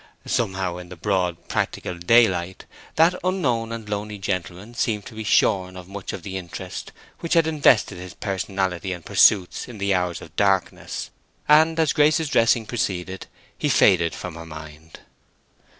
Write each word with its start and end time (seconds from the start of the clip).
Somehow, 0.25 0.77
in 0.77 0.89
the 0.89 0.95
broad, 0.95 1.47
practical 1.47 1.93
daylight, 1.95 2.65
that 2.95 3.13
unknown 3.23 3.71
and 3.71 3.87
lonely 3.87 4.17
gentleman 4.17 4.73
seemed 4.73 5.05
to 5.05 5.13
be 5.13 5.23
shorn 5.23 5.77
of 5.77 5.87
much 5.87 6.11
of 6.11 6.23
the 6.23 6.37
interest 6.37 6.91
which 7.19 7.35
had 7.35 7.45
invested 7.45 7.99
his 7.99 8.15
personality 8.15 8.93
and 8.93 9.05
pursuits 9.05 9.67
in 9.67 9.77
the 9.77 9.93
hours 9.93 10.19
of 10.19 10.35
darkness, 10.35 11.11
and 11.47 11.79
as 11.79 11.93
Grace's 11.93 12.29
dressing 12.29 12.65
proceeded 12.65 13.27
he 13.55 13.69
faded 13.69 14.15
from 14.15 14.33
her 14.33 14.45
mind. 14.47 15.01